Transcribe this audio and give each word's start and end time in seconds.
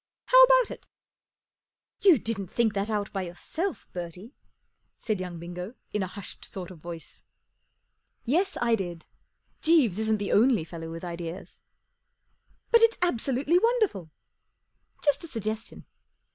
How 0.25 0.43
about 0.45 0.71
it?" 0.71 0.87
44 1.99 2.09
You 2.11 2.17
didn't 2.17 2.47
think 2.47 2.73
that 2.73 2.89
out 2.89 3.13
by. 3.13 3.21
yourself, 3.21 3.85
Bertie?" 3.93 4.33
said 4.97 5.19
young 5.19 5.37
Bingo, 5.37 5.75
in 5.93 6.01
a 6.01 6.07
hushed 6.07 6.43
sort 6.43 6.71
of 6.71 6.79
voice. 6.79 7.23
44 8.25 8.39
Yes, 8.39 8.57
I 8.63 8.73
did. 8.73 9.05
Jeeves 9.61 9.99
isn't 9.99 10.17
the 10.17 10.31
only 10.31 10.63
fellow 10.63 10.89
with 10.89 11.03
ideas." 11.03 11.61
44 12.71 12.71
But 12.71 12.81
it's 12.81 12.97
absolutely 13.03 13.59
wonderful." 13.59 14.09
44 14.95 15.01
Just 15.03 15.23
a 15.23 15.27
suggestion." 15.27 15.85